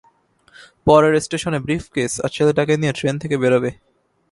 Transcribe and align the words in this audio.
পরের 0.85 1.13
স্টেশনে 1.21 1.59
ব্রিফকেস 1.59 2.11
আর 2.23 2.29
ছেলেটাকে 2.29 2.73
নিয়ে 2.77 2.97
ট্রেন 2.97 3.15
থেকে 3.19 3.35
বেরোবে। 3.37 3.71